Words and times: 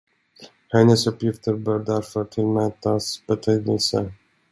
Hennes 0.71 1.05
uppgifter 1.07 1.53
bör 1.53 1.79
därför 1.79 2.23
tillmätas 2.25 3.23
betydelse. 3.27 4.11